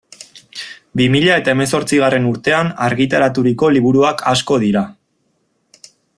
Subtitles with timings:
[1.01, 4.85] Bi mila eta hemezortzigarren urtean argitaraturiko liburuak asko dira.